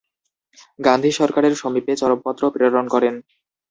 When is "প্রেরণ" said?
2.53-2.85